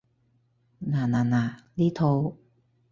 [0.83, 2.35] 嗱嗱嗱，呢套